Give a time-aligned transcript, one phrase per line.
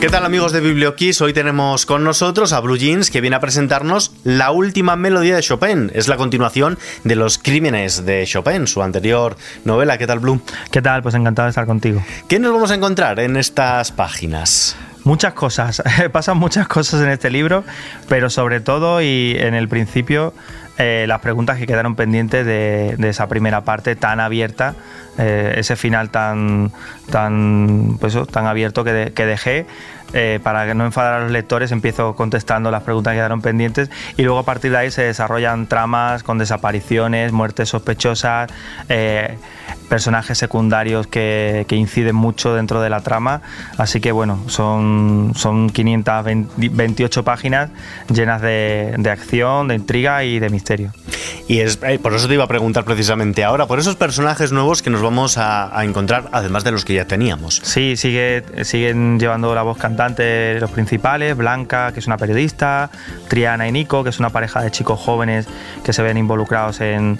[0.00, 1.20] ¿Qué tal amigos de Biblioquiz?
[1.20, 5.42] Hoy tenemos con nosotros a Blue Jeans que viene a presentarnos la última melodía de
[5.42, 5.90] Chopin.
[5.92, 9.98] Es la continuación de Los Crímenes de Chopin, su anterior novela.
[9.98, 10.40] ¿Qué tal Blue?
[10.70, 11.02] ¿Qué tal?
[11.02, 12.02] Pues encantado de estar contigo.
[12.28, 14.74] ¿Qué nos vamos a encontrar en estas páginas?
[15.04, 17.64] Muchas cosas, pasan muchas cosas en este libro,
[18.08, 20.32] pero sobre todo y en el principio
[20.82, 24.74] eh, las preguntas que quedaron pendientes de, esa primera parte tan abierta,
[25.18, 26.72] eh, ese final tan,
[27.10, 29.66] tan, pues, tan abierto que, que dejé.
[30.12, 33.90] Eh, para que no enfadar a los lectores, empiezo contestando las preguntas que quedaron pendientes
[34.16, 38.50] y luego a partir de ahí se desarrollan tramas con desapariciones, muertes sospechosas,
[39.88, 43.42] personajes secundarios que, inciden mucho dentro de la trama.
[43.78, 47.70] Así que bueno, son, son 528 páginas
[48.12, 50.92] llenas de, de acción, de intriga y de misterio.
[51.48, 54.82] Y es, eh, por eso te iba a preguntar precisamente ahora, por esos personajes nuevos
[54.82, 57.60] que nos vamos a, encontrar, además de los que ya teníamos.
[57.64, 59.99] Sí, sigue, siguen llevando la voz cantante
[60.60, 62.90] los principales, Blanca, que es una periodista,
[63.28, 65.46] Triana y Nico, que es una pareja de chicos jóvenes
[65.84, 67.18] que se ven involucrados en,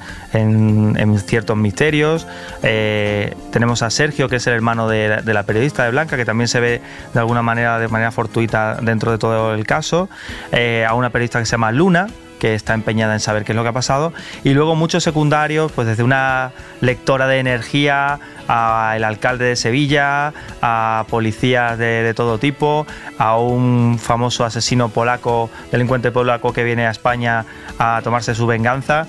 [1.26, 2.26] ciertos misterios.
[2.62, 6.48] Eh, tenemos a Sergio, que es el hermano de, la periodista de Blanca, que también
[6.48, 6.80] se ve
[7.12, 10.08] de alguna manera, de manera fortuita dentro de todo el caso.
[10.52, 12.06] Eh, a una periodista que se llama Luna,
[12.40, 14.12] que está empeñada en saber qué es lo que ha pasado.
[14.42, 20.32] Y luego muchos secundarios, pues desde una lectora de energía a el alcalde de Sevilla,
[20.60, 22.84] a policías de, de, todo tipo,
[23.18, 27.44] a un famoso asesino polaco, delincuente polaco que viene a España
[27.78, 29.06] a tomarse su venganza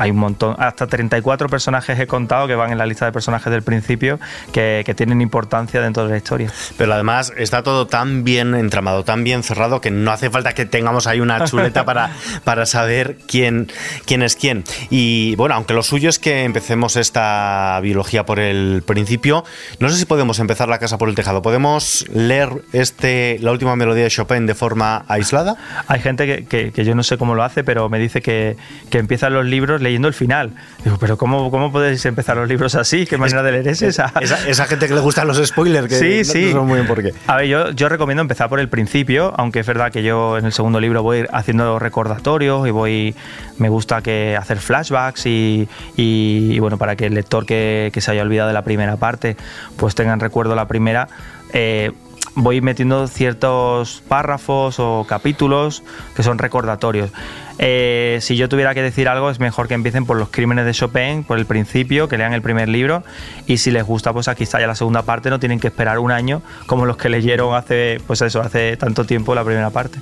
[0.00, 3.52] hay un montón, hasta 34 personajes he contado que van en la lista de personajes
[3.52, 4.18] del principio
[4.50, 6.50] que, tienen importancia dentro de la historia.
[6.76, 10.66] Pero además está todo tan bien entramado, tan bien cerrado que no hace falta que
[10.66, 12.10] tengamos ahí una chuleta para,
[12.44, 13.70] para saber quién,
[14.04, 14.64] quién es quién.
[14.90, 19.44] Y bueno, aunque lo suyo es que empecemos esta biología por el principio,
[19.78, 21.40] no sé si podemos empezar la casa por el tejado.
[21.40, 25.56] ¿Podemos leer este, la última melodía de Chopin de forma aislada?
[25.86, 28.56] Hay gente que, que, yo no sé cómo lo hace, pero me dice que,
[28.90, 30.52] que empiezan los libros leyendo el final.
[30.84, 33.06] Digo, pero ¿cómo, cómo podéis empezar los libros así?
[33.06, 34.12] ¿Qué manera de leer es esa?
[34.20, 34.66] esa?
[34.66, 36.54] gente que le gustan los spoilers, que sí, sí.
[36.54, 37.12] no muy bien por qué.
[37.26, 40.46] A ver, yo, yo recomiendo empezar por el principio, aunque es verdad que yo en
[40.46, 43.14] el segundo libro voy haciendo recordatorios y voy,
[43.58, 48.12] me gusta que hacer flashbacks y, y, bueno, para que el lector que, que, se
[48.12, 49.36] haya olvidado de la primera parte,
[49.76, 51.08] pues tenga en recuerdo la primera.
[51.52, 51.92] Eh,
[52.34, 55.82] voy metiendo ciertos párrafos o capítulos
[56.14, 57.10] que son recordatorios.
[57.58, 60.72] Eh, si yo tuviera que decir algo, es mejor que empiecen por los crímenes de
[60.72, 63.02] Chopin, por el principio, que lean el primer libro,
[63.46, 65.98] y si les gusta, pues aquí está ya la segunda parte, no tienen que esperar
[65.98, 69.98] un año como los que leyeron hace, pues eso, hace tanto tiempo la primera parte.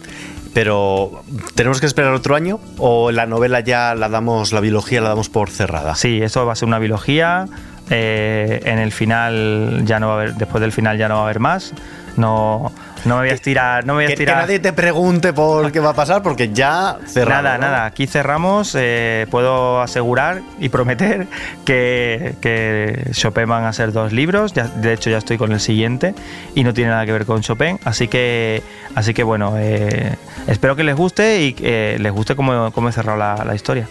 [0.55, 1.22] Pero,
[1.55, 2.61] ¿tenemos que esperar otro año?
[2.78, 5.94] ¿O la novela ya la damos, la biología la damos por cerrada?
[5.94, 7.47] Sí, esto va a ser una biología.
[7.91, 11.21] Eh, en el final ya no va a haber, después del final ya no va
[11.21, 11.75] a haber más.
[12.19, 12.73] No,
[13.05, 13.87] no me voy a estirar.
[13.87, 14.37] No me voy a estirar.
[14.37, 17.45] Que, nadie te pregunte por qué va a pasar porque ya cerramos.
[17.45, 17.84] Nada, nada.
[17.87, 18.75] Aquí cerramos.
[18.77, 21.29] Eh, puedo asegurar y prometer
[21.65, 24.53] que, que, Chopin van a ser dos libros.
[24.53, 26.15] Ya, de hecho, ya estoy con el siguiente
[26.55, 27.79] y no tiene nada que ver con Chopin.
[27.84, 28.62] Así que,
[28.95, 30.17] así que bueno, eh,
[30.49, 33.89] espero que les guste y que les guste cómo, cómo he cerrado la, la historia.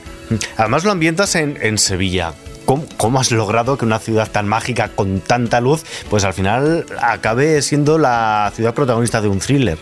[0.58, 2.34] Además lo ambientas en, en Sevilla.
[2.68, 7.62] ¿Cómo, has logrado que una ciudad tan mágica con tanta luz, pues al final acabe
[7.62, 9.78] siendo la ciudad protagonista de un thriller?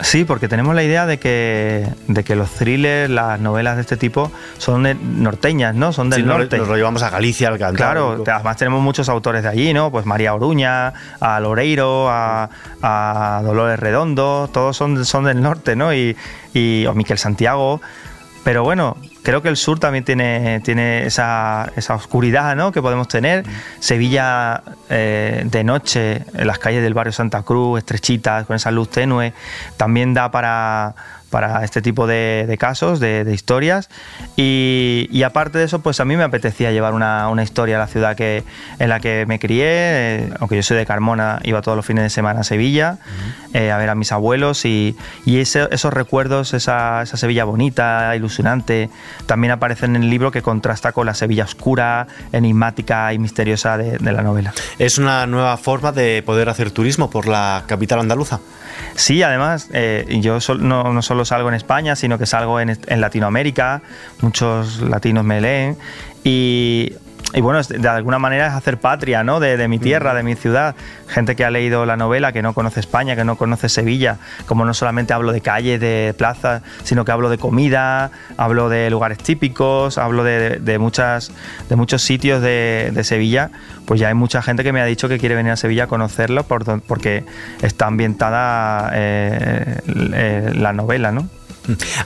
[0.00, 3.96] Sí, porque tenemos la idea de que, de que los thrillers, las novelas de este
[3.96, 5.92] tipo son norteñas, ¿no?
[5.92, 6.58] Son del norte.
[6.58, 9.92] Nos lo llevamos a Galicia, al Claro, además tenemos muchos autores de allí, ¿no?
[9.92, 15.94] Pues María Oruña, a Loreiro, a, Dolores Redondo, todos son, son del norte, ¿no?
[15.94, 16.16] Y,
[16.52, 17.80] y, o Miquel Santiago.
[18.44, 18.96] Pero bueno,
[19.26, 22.70] creo que el sur también tiene, tiene esa, esa oscuridad ¿no?
[22.70, 23.44] que podemos tener.
[23.80, 28.88] Sevilla eh, de noche, en las calles del barrio Santa Cruz, estrechitas, con esa luz
[28.88, 29.32] tenue,
[29.76, 30.94] también da para
[31.30, 33.88] para este tipo de, casos, de, historias.
[34.36, 38.16] Y, aparte de eso, pues a mí me apetecía llevar una, historia a la ciudad
[38.16, 38.44] que,
[38.78, 42.04] en la que me crié, eh, aunque yo soy de Carmona, iba todos los fines
[42.04, 42.98] de semana a Sevilla
[43.54, 44.96] eh, a ver a mis abuelos y,
[45.26, 48.90] esos recuerdos, esa, Sevilla bonita, ilusionante,
[49.26, 53.98] también aparecen en el libro que contrasta con la Sevilla oscura, enigmática y misteriosa de,
[54.12, 54.52] la novela.
[54.78, 58.40] ¿Es una nueva forma de poder hacer turismo por la capital andaluza?
[58.94, 63.82] Sí, además, eh, yo no, solo salgo en España, sino que salgo en Latinoamérica,
[64.20, 65.76] muchos latinos me leen
[66.24, 66.92] y
[67.34, 69.40] y bueno, de alguna manera es hacer patria, ¿no?
[69.40, 70.74] De, mi tierra, de mi ciudad.
[71.08, 74.18] Gente que ha leído la novela, que no conoce España, que no conoce Sevilla.
[74.46, 78.90] Como no solamente hablo de calles, de plazas, sino que hablo de comida, hablo de
[78.90, 81.32] lugares típicos, hablo de, muchas,
[81.68, 83.50] de muchos sitios de, Sevilla.
[83.86, 85.86] Pues ya hay mucha gente que me ha dicho que quiere venir a Sevilla a
[85.88, 87.24] conocerlo porque
[87.60, 91.28] está ambientada eh, eh, la novela, ¿no?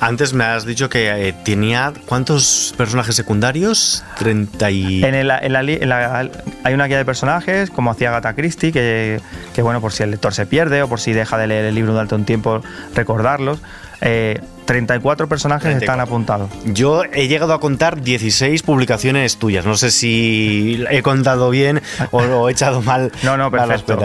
[0.00, 4.04] Antes me has dicho que eh, tenía cuántos personajes secundarios?
[4.18, 5.04] 30 y...
[5.04, 9.20] En, hay una guía de personajes, como hacía Agatha Christie, que,
[9.62, 11.92] bueno, por si el lector se pierde o por si deja de leer el libro
[11.92, 12.62] durante un tiempo,
[12.94, 13.60] recordarlos.
[14.00, 16.50] 34 eh, personajes están apuntados.
[16.64, 19.66] Yo he llegado a contar 16 publicaciones tuyas.
[19.66, 23.12] No sé si he contado bien o, he echado mal.
[23.22, 23.98] No, no, perfecto.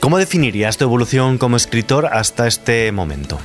[0.00, 3.38] ¿Cómo definirías tu evolución como escritor hasta este momento?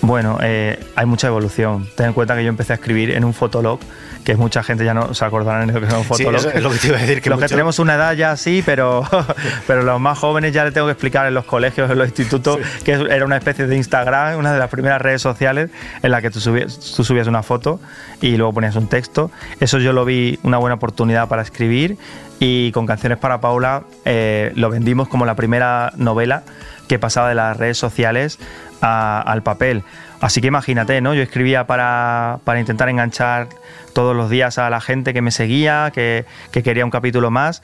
[0.00, 1.88] Bueno, eh, hay mucha evolución.
[1.96, 3.80] Ten en cuenta que yo empecé a escribir en un fotolog,
[4.24, 6.40] que mucha gente ya no se acordará de lo que es un fotolog.
[6.40, 7.20] Sí, es lo que te iba a decir.
[7.20, 9.04] Que los que tenemos una edad ya sí, pero,
[9.66, 12.58] pero los más jóvenes ya les tengo que explicar en los colegios, en los institutos,
[12.84, 15.70] que era una especie de Instagram, una de las primeras redes sociales
[16.02, 17.80] en la que tú subías, tú subías una foto
[18.20, 19.30] y luego ponías un texto.
[19.60, 21.98] Eso yo lo vi una buena oportunidad para escribir
[22.40, 26.44] y con Canciones para Paula eh, lo vendimos como la primera novela
[26.88, 28.38] que pasaba de las redes sociales
[28.80, 29.84] al papel.
[30.20, 31.14] Así que imagínate, ¿no?
[31.14, 33.48] Yo escribía para, intentar enganchar
[33.92, 37.62] todos los días a la gente que me seguía, que, quería un capítulo más,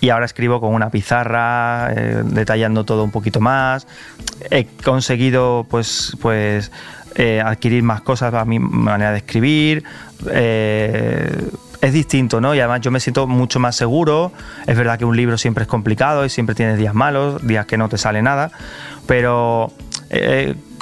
[0.00, 3.86] y ahora escribo con una pizarra, eh, detallando todo un poquito más.
[4.50, 6.70] He conseguido, pues, pues
[7.14, 9.84] eh, adquirir más cosas a mi manera de escribir.
[10.30, 11.48] Eh,
[11.84, 12.54] es distinto, ¿no?
[12.54, 14.32] Y además yo me siento mucho más seguro.
[14.66, 17.76] Es verdad que un libro siempre es complicado y siempre tienes días malos, días que
[17.76, 18.50] no te sale nada,
[19.06, 19.72] pero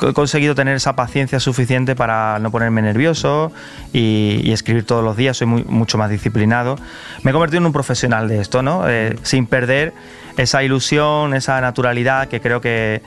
[0.08, 3.52] he conseguido tener esa paciencia suficiente para no ponerme nervioso
[3.92, 6.76] y, escribir todos los días, soy mucho más disciplinado.
[7.22, 8.88] Me he convertido en un profesional de esto, ¿no?
[8.88, 9.92] Eh, sin perder
[10.36, 13.02] esa ilusión, esa naturalidad que creo que,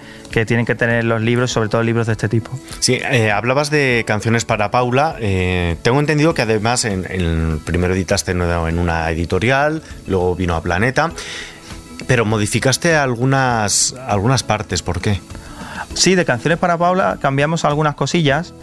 [0.45, 2.51] tienen que tener los libros, sobre todo libros de este tipo.
[2.79, 5.15] Sí, eh, hablabas de canciones para Paula.
[5.19, 11.11] Eh, tengo entendido que además en, primero editaste en una editorial, luego vino a Planeta,
[12.07, 14.81] pero modificaste algunas, algunas partes.
[14.81, 15.19] ¿Por qué?
[15.93, 18.53] Sí, de canciones para Paula cambiamos algunas cosillas.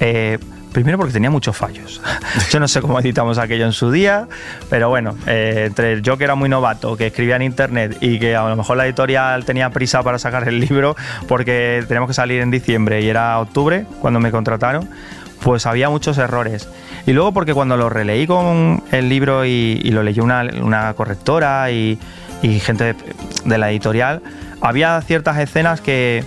[0.00, 0.38] Eh,
[0.76, 2.02] primero porque tenía muchos fallos.
[2.50, 4.28] Yo no sé cómo editamos aquello en su día,
[4.68, 8.36] pero bueno, eh, entre yo que era muy novato, que escribía en internet y que
[8.36, 10.94] a lo mejor la editorial tenía prisa para sacar el libro
[11.28, 14.86] porque teníamos que salir en diciembre y era octubre cuando me contrataron,
[15.42, 16.68] pues había muchos errores.
[17.06, 21.98] Y luego porque cuando lo releí con el libro y, lo leyó una, correctora y,
[22.60, 22.94] gente
[23.46, 24.20] de la editorial,
[24.60, 26.22] había ciertas escenas que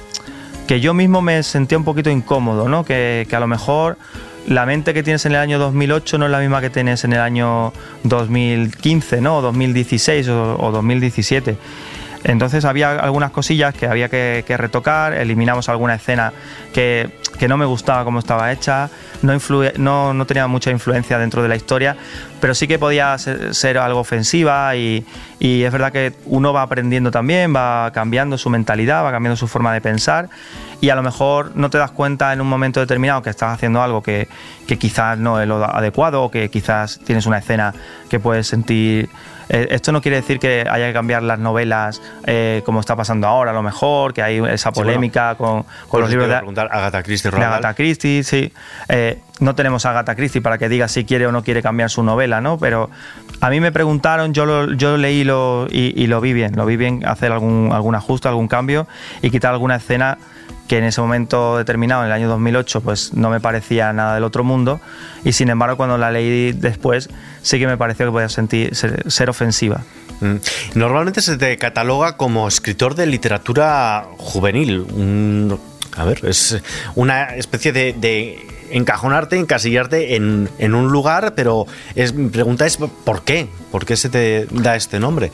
[0.69, 2.86] que yo mismo me sentía un poquito incómodo, ¿no?
[2.86, 3.98] Que, a lo mejor
[4.45, 7.13] la mente que tienes en el año 2008 no es la misma que tienes en
[7.13, 7.74] el año
[8.04, 9.38] 2015, ¿no?
[9.38, 11.57] O 2016 o, 2017.
[12.24, 16.33] Entonces había algunas cosillas que había que, retocar, eliminamos alguna escena
[16.71, 17.10] que,
[17.48, 18.92] no me gustaba cómo estaba hecha,
[19.24, 21.95] no, no, tenía mucha influencia dentro de la historia,
[22.39, 25.04] pero sí que podía ser, algo ofensiva y,
[25.39, 29.47] y, es verdad que uno va aprendiendo también, va cambiando su mentalidad, va cambiando su
[29.47, 30.30] forma de pensar
[30.81, 33.81] y a lo mejor no te das cuenta en un momento determinado que estás haciendo
[33.81, 34.27] algo que,
[34.68, 37.74] que quizás no es lo adecuado o que quizás tienes una escena
[38.09, 39.09] que puedes sentir
[39.50, 43.27] eh, esto no quiere decir que haya que cambiar las novelas eh, como está pasando
[43.27, 47.31] ahora, a lo mejor, que hay esa polémica con, los libros de, Agatha Christie.
[47.31, 48.53] De Agatha Christie, sí.
[48.88, 51.89] Eh, no tenemos a Agatha Christie para que diga si quiere o no quiere cambiar
[51.89, 52.57] su novela, ¿no?
[52.57, 52.89] Pero
[53.42, 56.78] a mí me preguntaron, yo lo, yo leí lo, y, lo vi bien, lo vi
[56.78, 58.87] bien hacer algún, algún ajuste, algún cambio
[59.21, 60.18] y quitar alguna escena
[60.69, 64.23] que en ese momento determinado, en el año 2008, pues no me parecía nada del
[64.23, 64.80] otro mundo
[65.25, 67.09] y sin embargo cuando la leí después
[67.42, 69.81] sí que me pareció que podía sentir, ser, ofensiva.
[70.21, 70.35] Mm.
[70.75, 75.57] Normalmente se te cataloga como escritor de literatura juvenil.
[75.97, 76.61] a ver, es
[76.95, 78.40] una especie de,
[78.71, 83.47] encajonarte, encasillarte en, en, un lugar, pero es, mi pregunta es ¿por qué?
[83.71, 85.31] ¿Por qué se te da este nombre?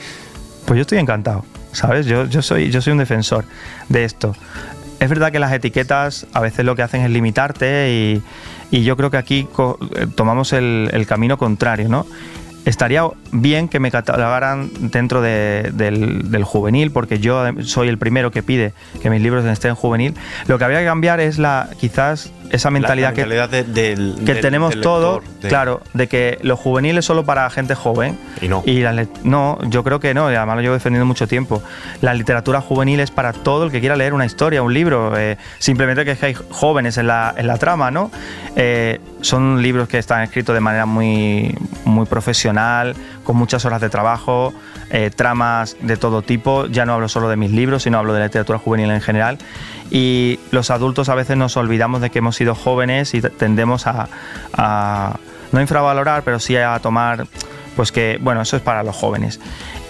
[0.65, 2.05] Pues yo estoy encantado, ¿sabes?
[2.05, 3.45] Yo, yo, soy, yo soy un defensor
[3.89, 4.35] de esto
[4.99, 8.23] es verdad que las etiquetas a veces lo que hacen es limitarte y,
[8.83, 9.47] yo creo que aquí
[9.95, 12.05] eh, tomamos el, camino contrario, ¿no?
[12.65, 18.73] Estaría bien que me catalogaran dentro del, juvenil, porque yo soy el primero que pide
[19.01, 20.15] que mis libros estén en juvenil.
[20.47, 23.25] Lo que habría que cambiar es la, quizás esa mentalidad, que,
[24.25, 28.17] que tenemos todos, claro, de que lo juvenil es solo para gente joven.
[28.41, 28.63] Y no.
[28.65, 28.83] Y
[29.23, 31.61] no, yo creo que no, y además lo llevo defendiendo mucho tiempo.
[32.01, 35.17] La literatura juvenil es para todo el que quiera leer una historia, un libro.
[35.17, 38.11] Eh, simplemente que hay jóvenes en la, en la trama, ¿no?
[38.55, 43.89] Eh, son libros que están escritos de manera muy, muy profesional, con muchas horas de
[43.89, 44.53] trabajo,
[44.91, 46.67] eh, tramas de todo tipo.
[46.67, 49.37] Ya no hablo solo de mis libros, sino hablo de la literatura juvenil en general.
[49.91, 54.09] Y los adultos a veces nos olvidamos de que hemos sido jóvenes y tendemos a,
[54.53, 55.15] a
[55.51, 57.27] no infravalorar, pero sí a tomar
[57.75, 59.39] pues que, bueno, eso es para los jóvenes.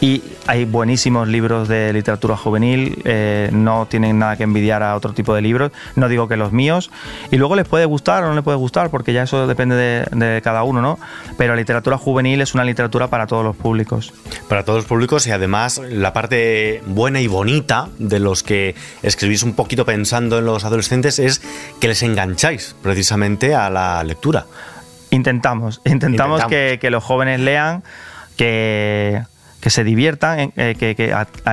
[0.01, 5.13] Y hay buenísimos libros de literatura juvenil, eh, no tienen nada que envidiar a otro
[5.13, 6.91] tipo de libros, no digo que los míos,
[7.31, 10.41] y luego les puede gustar o no les puede gustar, porque ya eso depende de,
[10.43, 10.99] cada uno, ¿no?
[11.37, 14.13] Pero la literatura juvenil es una literatura para todos los públicos.
[14.49, 19.43] Para todos los públicos y además la parte buena y bonita de los que escribís
[19.43, 21.41] un poquito pensando en los adolescentes es
[21.79, 24.45] que les engancháis precisamente a la lectura.
[25.11, 27.83] Intentamos, intentamos, Que, que los jóvenes lean,
[28.37, 29.23] que
[29.65, 30.95] que se diviertan, eh, que,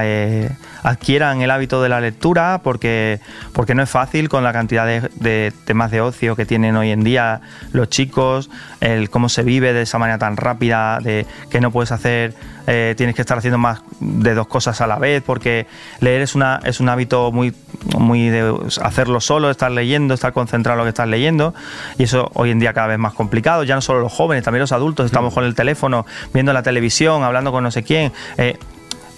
[0.02, 0.50] eh,
[0.82, 3.20] adquieran el hábito de la lectura, porque,
[3.54, 7.04] porque no es fácil con la cantidad de, temas de ocio que tienen hoy en
[7.04, 7.40] día
[7.72, 11.90] los chicos, el cómo se vive de esa manera tan rápida, de que no puedes
[11.90, 12.34] hacer,
[12.66, 15.66] eh, tienes que estar haciendo más de dos cosas a la vez, porque
[16.00, 17.54] leer es, una, es un hábito muy,
[17.98, 21.54] muy de hacerlo solo, estar leyendo, estar concentrado en lo que estás leyendo,
[21.98, 24.60] y eso hoy en día cada vez más complicado, ya no solo los jóvenes, también
[24.60, 25.34] los adultos, estamos mm.
[25.34, 28.58] con el teléfono, viendo la televisión, hablando con no sé quién, eh,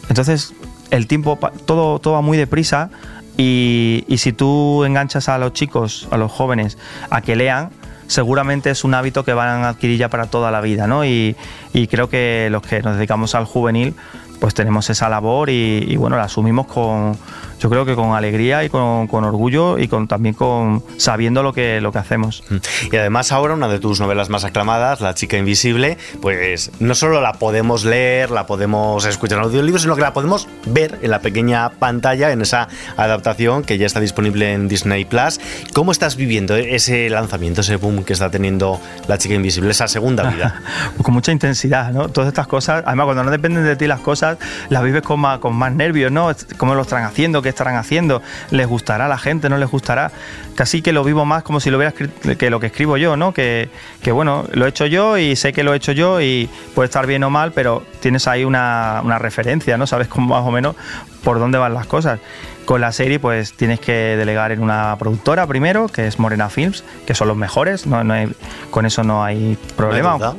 [0.08, 0.54] entonces,
[0.90, 2.90] el tiempo, todo, todo va muy deprisa
[3.36, 6.78] y, y si tú enganchas a los chicos, a los jóvenes,
[7.10, 7.70] a que lean,
[8.06, 11.04] seguramente es un hábito que van a adquirir ya para toda la vida, ¿no?
[11.04, 11.36] Y,
[11.72, 13.94] y creo que los que nos dedicamos al juvenil,
[14.40, 17.16] pues tenemos esa labor y, bueno, la asumimos con,
[17.60, 21.80] yo creo que con alegría y con, orgullo y con también con sabiendo lo que,
[21.80, 22.44] lo que hacemos.
[22.50, 22.56] Mm.
[22.92, 27.20] Y además ahora una de tus novelas más aclamadas, La chica invisible, pues no solo
[27.20, 31.20] la podemos leer, la podemos escuchar en audiolibro, sino que la podemos ver en la
[31.20, 35.40] pequeña pantalla, en esa adaptación que ya está disponible en Disney Plus.
[35.72, 40.30] ¿Cómo estás viviendo ese lanzamiento, ese boom que está teniendo La chica invisible, esa segunda
[40.30, 40.62] vida?
[41.02, 42.08] con mucha intensidad, ¿no?
[42.08, 44.23] Todas estas cosas, además cuando no dependen de ti las cosas,
[44.68, 46.30] las vives con más, con más nervios, ¿no?
[46.56, 47.42] ¿Cómo lo están haciendo?
[47.42, 48.22] ¿Qué estarán haciendo?
[48.50, 49.48] ¿Les gustará a la gente?
[49.48, 50.10] ¿No les gustará?
[50.54, 53.16] Casi que lo vivo más como si lo hubiera escrito, que lo que escribo yo,
[53.16, 53.32] ¿no?
[53.32, 53.68] Que,
[54.02, 56.86] que, bueno, lo he hecho yo y sé que lo he hecho yo y puede
[56.86, 59.86] estar bien o mal, pero tienes ahí una, una referencia, ¿no?
[59.86, 60.76] Sabes cómo más o menos
[61.24, 62.20] por dónde van las cosas.
[62.64, 66.84] Con la serie, pues tienes que delegar en una productora primero, que es Morena Films,
[67.06, 68.14] que son los mejores, no, no
[68.70, 70.34] con eso no hay problema.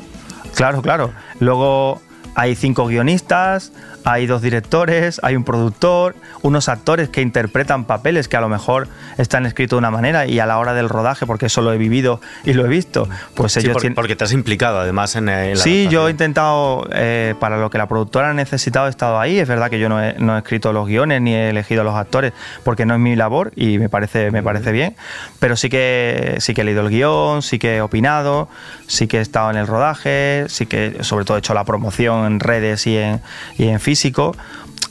[0.55, 1.11] claro, claro.
[1.39, 2.01] Luego
[2.35, 3.71] hay cinco guionistas,
[4.05, 8.87] hay dos directores, hay un productor, unos actores que interpretan papeles que a lo mejor
[9.17, 11.77] están escritos de una manera y a la hora del rodaje, porque eso lo he
[11.77, 15.55] vivido y lo he visto, pues ellos porque, porque te has implicado además en, la
[15.55, 19.39] Sí, yo he intentado, eh, para lo que la productora ha necesitado, he estado ahí.
[19.39, 21.95] Es verdad que yo no he, no he, escrito los guiones ni he elegido los
[21.95, 22.33] actores
[22.63, 24.95] porque no es mi labor y me parece, me parece bien,
[25.39, 28.49] pero sí que, sí que he leído el guion, sí que he opinado,
[28.85, 32.25] sí que he estado en el rodaje, sí que sobre todo he hecho la promoción
[32.25, 33.21] en redes y en,
[33.57, 33.79] y en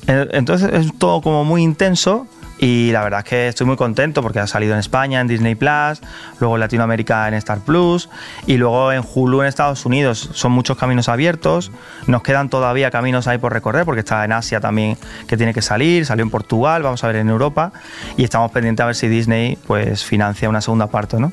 [0.07, 2.27] entonces es todo como muy intenso
[2.59, 5.55] y la verdad es que estoy muy contento porque ha salido en España en Disney
[5.55, 6.01] Plus,
[6.41, 8.09] luego en Latinoamérica en Star Plus
[8.47, 10.31] y luego en Hulu en Estados Unidos.
[10.33, 11.73] Son muchos caminos abiertos,
[12.07, 14.97] nos quedan todavía caminos ahí por recorrer porque está en Asia también
[15.27, 17.73] que tiene que salir, salió en Portugal, vamos a ver en Europa
[18.17, 21.33] y estamos pendientes a ver si Disney pues financia una segunda parte, ¿no?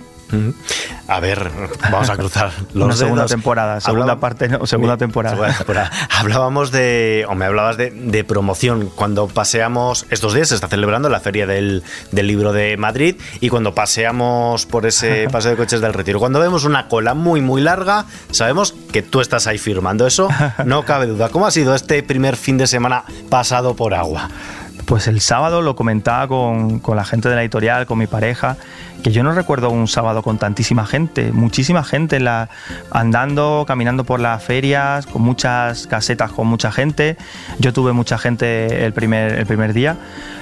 [1.08, 1.52] A ver,
[1.92, 5.54] vamos a cruzar los Una segunda temporada, segunda parte, no, segunda temporada.
[6.10, 8.90] Hablábamos de, o me hablabas de, promoción.
[8.96, 13.74] Cuando paseamos, estos días se está celebrando la Feria del, Libro de Madrid y cuando
[13.74, 18.06] paseamos por ese paseo de coches del Retiro, cuando vemos una cola muy, muy larga,
[18.30, 20.08] sabemos que tú estás ahí firmando.
[20.08, 20.30] Eso
[20.66, 21.30] no cabe duda.
[21.30, 24.30] ¿Cómo ha sido este primer fin de semana pasado por agua?
[24.92, 28.58] Pues el sábado lo comentaba con, con la gente de la editorial, con mi pareja,
[29.02, 32.50] que yo no recuerdo un sábado con tantísima gente, muchísima gente la,
[32.92, 37.16] andando, caminando por las ferias, con muchas casetas, con mucha gente.
[37.58, 39.96] Yo tuve mucha gente el primer, el primer día.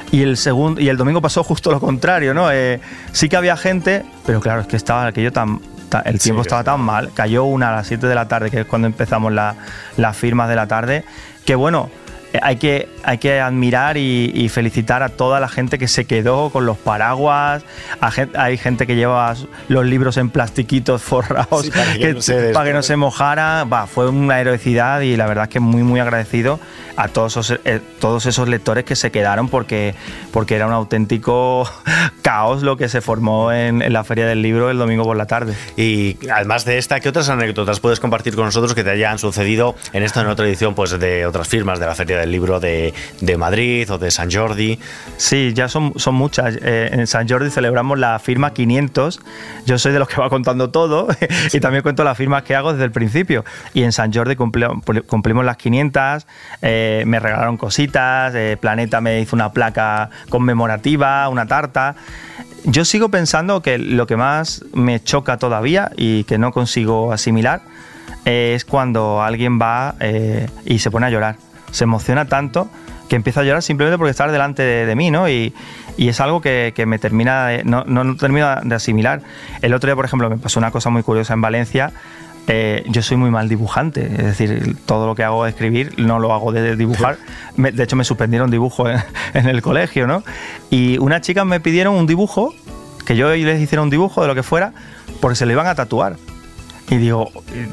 [0.09, 2.51] Y el, segundo, y el domingo pasó justo lo contrario, ¿no?
[2.51, 5.61] Eh, sí que había gente, pero claro, es que estaba aquello tan,
[6.05, 8.65] el tiempo estaba tan mal, cayó una a las 7 de la tarde, que es
[8.65, 11.05] cuando empezamos las firmas de la tarde,
[11.45, 11.91] que bueno,
[12.33, 16.51] eh, hay que, hay que admirar y, felicitar a toda la gente que se quedó
[16.51, 17.63] con los paraguas.
[18.35, 19.33] hay gente que lleva
[19.67, 23.63] los libros en plastiquitos forrados para que, no, se, para que no se mojara.
[23.63, 26.59] Va, fue una heroicidad y la verdad es que muy, muy agradecido
[26.97, 29.95] a todos esos, eh, todos esos lectores que se quedaron porque,
[30.31, 31.67] porque era un auténtico
[32.21, 35.25] caos lo que se formó en, en la Feria del Libro el domingo por la
[35.25, 35.55] tarde.
[35.77, 39.75] Y además de esta, ¿qué otras anécdotas puedes compartir con nosotros que te hayan sucedido
[39.93, 42.93] en esta en otra edición pues, de otras firmas de la Feria del Libro de,
[43.21, 44.79] de Madrid o de San Jordi.
[45.17, 46.57] Sí, ya son, son muchas.
[46.61, 49.19] Eh, en San Jordi celebramos la firma 500.
[49.65, 51.07] Yo soy de los que va contando todo
[51.53, 53.43] y también cuento las firmas que hago desde el principio.
[53.73, 56.27] Y en San Jordi cumplimos las 500,
[56.61, 61.95] eh, me regalaron cositas, eh, Planeta me hizo una placa conmemorativa, una tarta.
[62.65, 67.61] Yo sigo pensando que lo que más me choca todavía y que no consigo asimilar
[68.25, 69.95] es cuando alguien va
[70.65, 71.37] y se pone a llorar
[71.71, 72.69] se emociona tanto
[73.09, 75.27] que empieza a llorar simplemente porque está delante de, mí, ¿no?
[75.27, 75.53] Y,
[75.97, 79.21] es algo que, me termina, no, no, termino de asimilar.
[79.61, 81.91] El otro día, por ejemplo, me pasó una cosa muy curiosa en Valencia.
[82.47, 86.17] Eh, yo soy muy mal dibujante, es decir, todo lo que hago es escribir, no
[86.19, 87.17] lo hago de dibujar.
[87.57, 88.99] de hecho, me suspendieron dibujo en,
[89.33, 90.23] en, el colegio, ¿no?
[90.69, 92.53] Y unas chicas me pidieron un dibujo,
[93.05, 94.73] que yo les hiciera un dibujo de lo que fuera,
[95.19, 96.15] porque se lo iban a tatuar.
[96.89, 97.31] Y digo,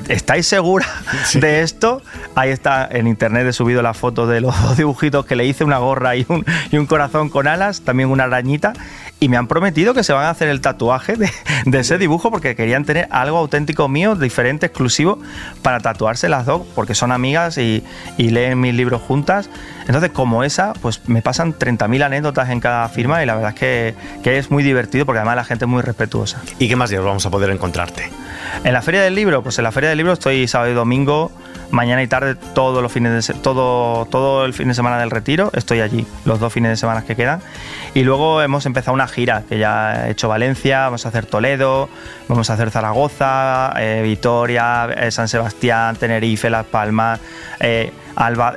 [0.08, 0.86] ¿estáis segura
[1.34, 2.02] de esto?
[2.34, 5.64] Ahí está en internet he subido la foto de los dos dibujitos que le hice,
[5.64, 8.74] una gorra y un, y un corazón con alas, también una arañita
[9.18, 11.30] y me han prometido que se van a hacer el tatuaje de,
[11.78, 15.18] ese dibujo porque querían tener algo auténtico mío, diferente, exclusivo,
[15.62, 17.82] para tatuarse las dos, porque son amigas y,
[18.18, 19.48] leen mis libros juntas.
[19.86, 23.58] Entonces, como esa, pues me pasan 30.000 anécdotas en cada firma y la verdad es
[23.58, 26.42] que, que, es muy divertido porque además la gente es muy respetuosa.
[26.58, 28.10] ¿Y qué más días vamos a poder encontrarte?
[28.64, 31.30] En la Feria del Libro, pues en la Feria del Libro estoy sábado y domingo
[31.70, 35.50] mañana y tarde todos los fines de todo todo el fin de semana del retiro
[35.54, 37.40] estoy allí los dos fines de semana que quedan
[37.94, 41.88] y luego hemos empezado una gira que ya he hecho Valencia vamos a hacer Toledo
[42.28, 47.20] vamos a hacer Zaragoza eh, Vitoria eh, San Sebastián Tenerife Las Palmas
[47.60, 48.54] eh, Alba,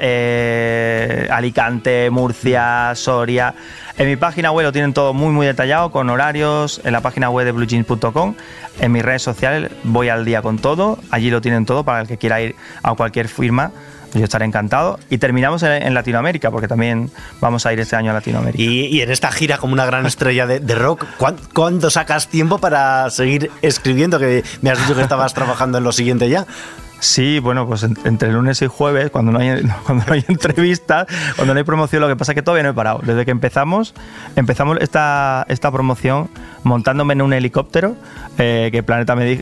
[1.32, 3.54] Alicante Murcia Soria
[3.98, 7.30] en mi página web lo tienen todo muy muy detallado con horarios en la página
[7.30, 8.36] web de bluejeans.com
[8.80, 12.08] en mis redes sociales voy al día con todo allí lo tienen todo para el
[12.08, 13.72] que quiera ir a cualquier firma,
[14.14, 15.00] yo estaré encantado.
[15.10, 18.62] Y terminamos en, Latinoamérica, porque también vamos a ir este año a Latinoamérica.
[18.64, 21.06] Y, en esta gira como una gran estrella de, rock,
[21.54, 24.20] ¿cuándo, sacas tiempo para seguir escribiendo?
[24.20, 26.46] Que me has dicho que estabas trabajando en lo siguiente ya.
[27.00, 31.54] Sí, bueno, pues entre lunes y jueves, cuando no hay, cuando no hay entrevistas, cuando
[31.54, 33.00] no hay promoción, lo que pasa es que todavía no he parado.
[33.04, 33.94] Desde que empezamos,
[34.36, 36.30] empezamos esta, esta promoción
[36.64, 37.96] montándome en un helicóptero,
[38.38, 39.40] eh, que Planeta me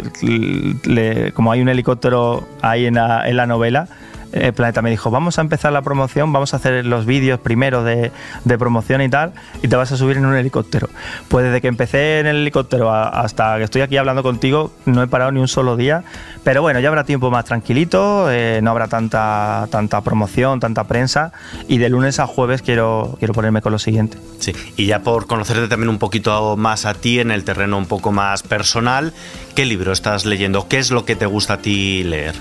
[1.33, 3.87] como hay un helicóptero ahí en la, en la novela,
[4.31, 7.83] el Planeta me dijo, vamos a empezar la promoción, vamos a hacer los vídeos primero
[7.83, 8.11] de,
[8.57, 10.89] promoción y tal, y te vas a subir en un helicóptero.
[11.27, 15.07] Pues desde que empecé en el helicóptero hasta que estoy aquí hablando contigo, no he
[15.07, 16.03] parado ni un solo día,
[16.43, 21.31] pero bueno, ya habrá tiempo más tranquilito, eh, no habrá tanta, tanta promoción, tanta prensa,
[21.67, 24.17] y de lunes a jueves quiero, quiero ponerme con lo siguiente.
[24.39, 27.85] Sí, y ya por conocerte también un poquito más a ti en el terreno un
[27.85, 29.13] poco más personal,
[29.55, 30.67] ¿qué libro estás leyendo?
[30.67, 32.35] ¿Qué es lo que te gusta a ti leer?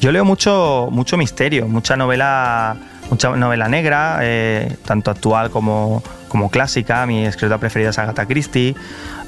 [0.00, 2.76] Yo leo mucho, mucho misterio, mucha novela,
[3.10, 7.04] mucha novela negra, eh, tanto actual como, como clásica.
[7.04, 8.76] Mi escritora preferida es Agatha Christie.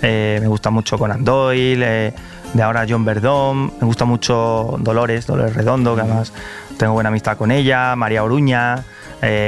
[0.00, 1.85] Eh, me gusta mucho Conan Doyle.
[1.85, 2.14] Eh,
[2.54, 3.72] de ahora John Verdón.
[3.80, 6.33] Me gusta mucho Dolores, Dolores Redondo, que además
[6.78, 7.96] tengo buena amistad con ella.
[7.96, 8.85] María Oruña,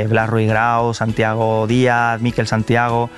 [0.09, 3.11] Blas Ruiz Grau, Santiago Díaz, Miquel Santiago.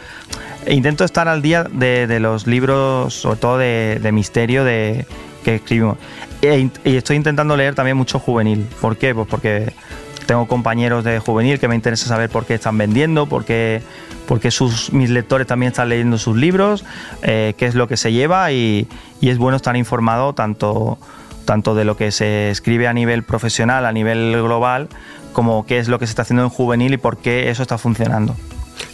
[0.67, 5.07] intento estar al día de, los libros, sobre todo de, de misterio, de
[5.45, 5.99] que escribimos.
[6.43, 8.67] E y estoy intentando leer también mucho juvenil.
[8.81, 9.15] ¿Por qué?
[9.15, 9.73] Pues porque
[10.25, 13.83] tengo compañeros de juvenil que me interesa saber por qué están vendiendo, por qué,
[14.51, 16.85] sus, mis lectores también están leyendo sus libros,
[17.23, 18.89] eh, qué es lo que se lleva y,
[19.21, 20.99] es bueno estar informado tanto,
[21.47, 24.89] tanto de lo que se escribe a nivel profesional, a nivel global,
[25.33, 27.79] como qué es lo que se está haciendo en juvenil y por qué eso está
[27.79, 28.37] funcionando.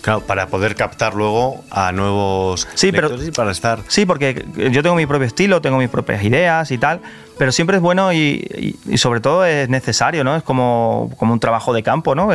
[0.02, 3.80] Claro, para poder captar luego a nuevos sí, pero, y para estar.
[3.88, 7.00] Sí, porque yo tengo mi propio estilo, tengo mis propias ideas y tal,
[7.38, 10.36] pero siempre es bueno y, sobre todo es necesario, ¿no?
[10.36, 12.28] Es como, como un trabajo de campo, ¿no?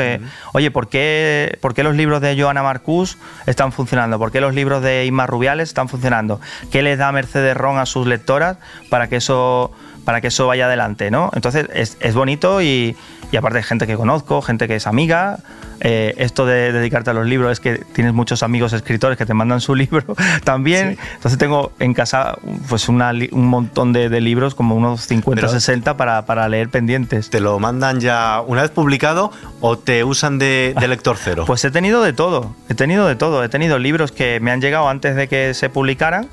[0.54, 4.18] Oye, ¿por qué, ¿por qué los libros de Joana Marcus están funcionando?
[4.18, 6.42] ¿Por qué los libros de Inma Rubiales están funcionando?
[6.72, 8.58] ¿Qué les da Mercedes Ron a sus lectoras
[8.90, 9.72] para que eso
[10.06, 11.32] para que eso vaya adelante, ¿no?
[11.34, 12.96] Entonces es, es bonito y,
[13.32, 15.40] y aparte gente que conozco, gente que es amiga.
[15.82, 19.34] Eh, esto de dedicarte a los libros es que tienes muchos amigos escritores que te
[19.34, 20.98] mandan su libro también.
[21.16, 22.38] Entonces tengo en casa
[22.70, 26.70] pues una, un montón de, de, libros, como unos 50 o 60 para, para, leer
[26.70, 27.30] pendientes.
[27.30, 31.44] ¿Te lo mandan ya una vez publicado o te usan de, de lector cero?
[31.46, 33.44] Pues he tenido de todo, he tenido de todo.
[33.44, 36.30] He tenido libros que me han llegado antes de que se publicaran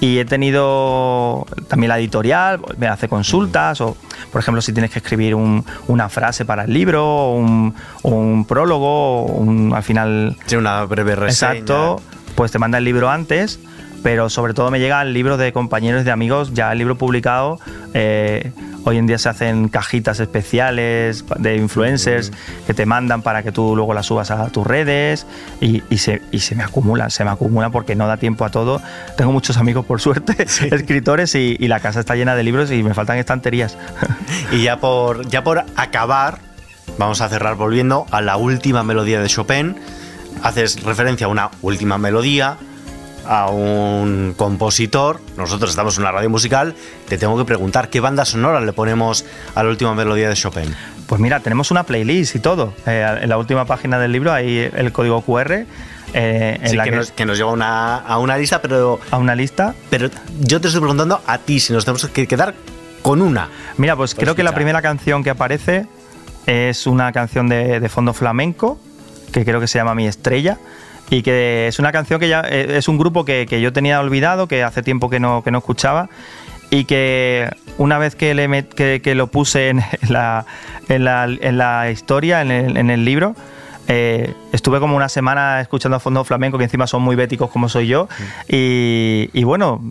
[0.00, 3.96] y he tenido también la editorial, me hace consultas, o
[4.32, 8.44] por ejemplo si tienes que escribir un, una frase para el libro, o un, un,
[8.46, 10.36] prólogo, un, al final...
[10.46, 11.52] Sí, una breve reseña.
[11.52, 12.00] Exacto,
[12.34, 13.60] pues te manda el libro antes,
[14.02, 17.58] pero sobre todo me llega el libro de compañeros, de amigos, ya el libro publicado.
[17.92, 18.52] Eh,
[18.84, 22.32] Hoy en día se hacen cajitas especiales de influencers
[22.66, 25.26] que te mandan para que tú luego las subas a tus redes
[25.60, 28.50] y, y, se, y se, me acumulan, se me acumulan porque no da tiempo a
[28.50, 28.80] todo.
[29.16, 30.68] Tengo muchos amigos, por suerte, sí.
[30.70, 33.76] escritores y, y, la casa está llena de libros y me faltan estanterías.
[34.52, 36.38] Y ya por, ya por acabar,
[36.98, 39.76] vamos a cerrar volviendo a la última melodía de Chopin.
[40.42, 42.56] Haces referencia a una última melodía,
[43.30, 46.74] a un compositor, nosotros estamos en una radio musical,
[47.08, 50.74] te tengo que preguntar qué banda sonora le ponemos a la última melodía de Chopin.
[51.06, 52.74] Pues mira, tenemos una playlist y todo.
[52.86, 55.64] Eh, en la última página del libro hay el código QR.
[56.12, 58.98] Eh, en sí, la que, que, nos, que, nos, lleva una, a una lista, pero.
[59.12, 59.76] A una lista.
[59.90, 62.54] Pero yo te estoy preguntando a ti si nos tenemos que quedar
[63.00, 63.48] con una.
[63.76, 65.86] Mira, pues creo que la primera canción que aparece
[66.46, 68.80] es una canción de, de fondo flamenco,
[69.32, 70.58] que creo que se llama Mi Estrella
[71.10, 74.00] y que es una canción que ya eh, es un grupo que, que, yo tenía
[74.00, 76.08] olvidado, que hace tiempo que no, que no escuchaba
[76.70, 80.46] y que una vez que, le met, que, que, lo puse en la,
[80.88, 83.34] en la, en la historia, en el, en el libro,
[83.88, 87.68] eh, estuve como una semana escuchando a fondo flamenco, que encima son muy béticos como
[87.68, 88.08] soy yo,
[88.48, 89.82] y, y bueno,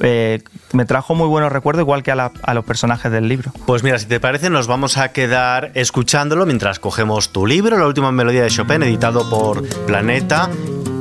[0.00, 3.52] eh, me trajo muy buenos recuerdos, igual que a, la, a, los personajes del libro.
[3.66, 7.86] Pues mira, si te parece, nos vamos a quedar escuchándolo mientras cogemos tu libro, La
[7.86, 10.50] última melodía de Chopin, editado por Planeta.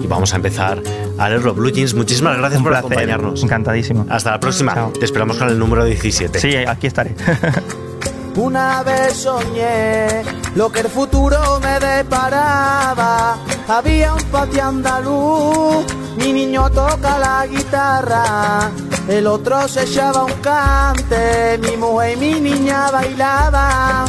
[0.01, 0.81] Y vamos a empezar
[1.17, 1.53] a leerlo.
[1.53, 3.41] Blue Jeans, muchísimas gracias Un por placer, acompañarnos.
[3.41, 4.05] Encantadísimo.
[4.09, 4.73] Hasta la próxima.
[4.73, 4.91] Chao.
[4.91, 6.39] Te esperamos con el número 17.
[6.39, 7.15] Sí, aquí estaré.
[8.35, 10.23] Una vez soñé
[10.55, 13.37] lo que el futuro me deparaba.
[13.67, 15.85] Había un patio andaluz,
[16.17, 18.71] mi niño toca la guitarra,
[19.07, 24.05] el otro se echaba un cante, mi mujer y mi niña bailaban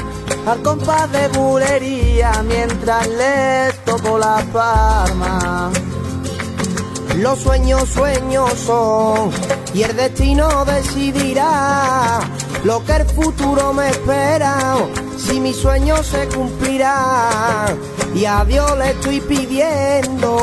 [0.46, 5.70] al compás de bulería mientras le tocó la palma.
[7.16, 9.30] Los sueños, sueños son,
[9.72, 12.20] y el destino decidirá
[12.64, 14.74] lo que el futuro me espera,
[15.16, 17.66] si mi sueño se cumplirá.
[18.14, 20.33] Y a Dios le estoy pidiendo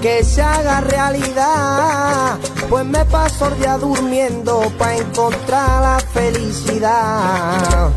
[0.00, 7.92] que se haga realidad, pues me paso el día durmiendo para encontrar la felicidad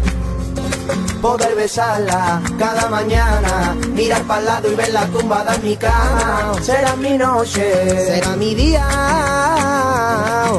[1.21, 6.53] poder besarla cada mañana, mirar para el lado y verla tumbada en mi cama.
[6.61, 8.87] Será mi noche, será mi día,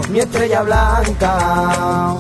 [0.09, 2.17] mi estrella blanca.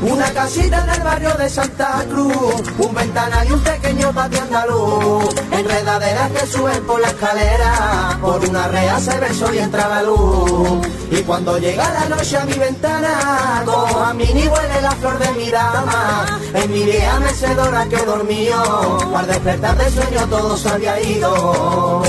[0.00, 5.34] Una casita en el barrio de Santa Cruz, un ventanal y un pequeño patio andaluz,
[5.50, 10.86] enredaderas que suben por la escalera, por una rea se besó y entra la luz.
[11.10, 13.64] Y cuando llega la noche a mi ventana,
[14.06, 19.16] a mí ni huele la flor de mi dama, en mi vieja mecedora que dormió,
[19.16, 22.02] al despertar de sueño todo se había ido.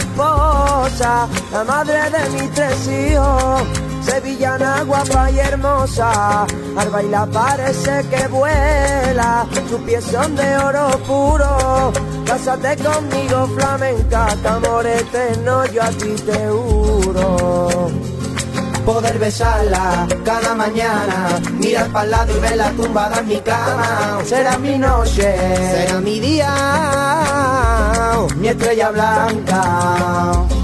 [0.00, 3.62] Esposa, la madre de mis tres hijos.
[4.04, 11.92] Sevillana guapa y hermosa, al bailar parece que vuela, sus pies son de oro puro.
[12.26, 17.90] Cásate conmigo flamenca, que amor eterno yo a ti te juro
[18.84, 24.18] poder besarla cada mañana, mirar para lado y verla tumbada en mi cama.
[24.24, 25.28] Será mi noche,
[25.72, 27.19] será mi día,
[28.36, 30.59] mi estrella blanca.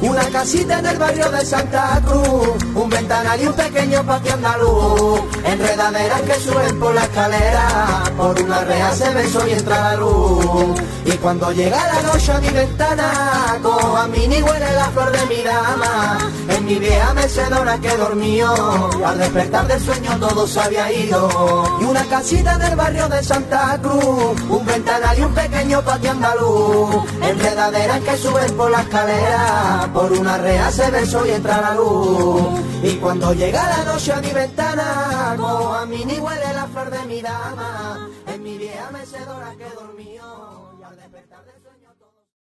[0.00, 5.20] Una casita en el barrio de Santa Cruz, un ventanal y un pequeño patio andaluz,
[5.44, 10.80] enredaderas que suben por la escalera, por una rea se besó y entra la luz.
[11.04, 15.10] Y cuando llega la noche a mi ventana, cojo a mí ni huele la flor
[15.10, 20.60] de mi dama, en mi vieja mecedora que dormió, al despertar del sueño todo se
[20.60, 21.78] había ido.
[21.80, 26.12] Y una casita en el barrio de Santa Cruz, un ventanal y un pequeño patio
[26.12, 31.74] andaluz, enredaderas que suben por la escalera, por una rea se ve y entra la
[31.74, 32.60] luz.
[32.82, 37.04] Y cuando llega la noche a mi ventana, a mí ni huele la flor de
[37.06, 39.64] mi dama, en mi vieja mecedora que